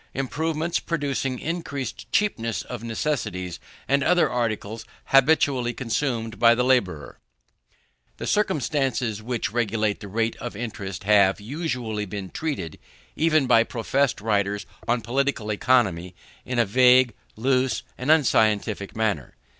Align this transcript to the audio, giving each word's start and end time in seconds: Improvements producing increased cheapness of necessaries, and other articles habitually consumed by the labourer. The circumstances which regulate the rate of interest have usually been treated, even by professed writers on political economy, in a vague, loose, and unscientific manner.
Improvements 0.15 0.79
producing 0.79 1.37
increased 1.37 2.11
cheapness 2.11 2.63
of 2.63 2.81
necessaries, 2.83 3.59
and 3.87 4.03
other 4.03 4.27
articles 4.27 4.83
habitually 5.13 5.75
consumed 5.75 6.39
by 6.39 6.55
the 6.55 6.63
labourer. 6.63 7.19
The 8.17 8.25
circumstances 8.25 9.21
which 9.21 9.51
regulate 9.51 9.99
the 9.99 10.07
rate 10.07 10.35
of 10.37 10.55
interest 10.55 11.03
have 11.03 11.39
usually 11.39 12.07
been 12.07 12.31
treated, 12.31 12.79
even 13.15 13.45
by 13.45 13.63
professed 13.63 14.21
writers 14.21 14.65
on 14.87 15.01
political 15.01 15.51
economy, 15.51 16.15
in 16.45 16.57
a 16.57 16.65
vague, 16.65 17.13
loose, 17.35 17.83
and 17.95 18.09
unscientific 18.09 18.95
manner. 18.95 19.35